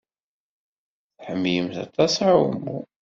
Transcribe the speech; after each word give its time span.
Tḥemmlemt 1.17 1.75
aṭas 1.85 2.13
aɛumu. 2.27 2.79